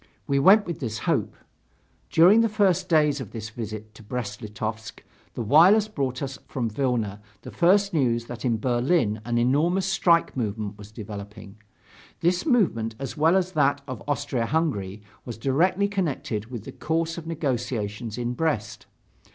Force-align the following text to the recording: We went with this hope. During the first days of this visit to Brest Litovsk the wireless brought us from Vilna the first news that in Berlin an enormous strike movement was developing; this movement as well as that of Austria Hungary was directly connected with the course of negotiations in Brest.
We 0.25 0.39
went 0.39 0.65
with 0.65 0.79
this 0.79 0.97
hope. 0.97 1.35
During 2.09 2.41
the 2.41 2.49
first 2.49 2.89
days 2.89 3.21
of 3.21 3.29
this 3.33 3.51
visit 3.51 3.93
to 3.93 4.01
Brest 4.01 4.41
Litovsk 4.41 5.03
the 5.35 5.43
wireless 5.43 5.87
brought 5.87 6.23
us 6.23 6.39
from 6.47 6.71
Vilna 6.71 7.21
the 7.43 7.51
first 7.51 7.93
news 7.93 8.25
that 8.25 8.43
in 8.43 8.57
Berlin 8.57 9.21
an 9.25 9.37
enormous 9.37 9.85
strike 9.85 10.35
movement 10.35 10.75
was 10.75 10.91
developing; 10.91 11.57
this 12.21 12.47
movement 12.47 12.95
as 12.97 13.15
well 13.15 13.37
as 13.37 13.51
that 13.51 13.81
of 13.87 14.01
Austria 14.07 14.47
Hungary 14.47 15.03
was 15.23 15.37
directly 15.37 15.87
connected 15.87 16.47
with 16.47 16.63
the 16.63 16.71
course 16.71 17.19
of 17.19 17.27
negotiations 17.27 18.17
in 18.17 18.33
Brest. 18.33 18.87